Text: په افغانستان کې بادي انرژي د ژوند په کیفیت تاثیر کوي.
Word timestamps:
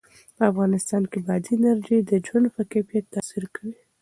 په 0.35 0.43
افغانستان 0.51 1.03
کې 1.11 1.19
بادي 1.27 1.53
انرژي 1.57 1.97
د 2.09 2.11
ژوند 2.25 2.47
په 2.55 2.61
کیفیت 2.71 3.05
تاثیر 3.13 3.45
کوي. 3.55 3.79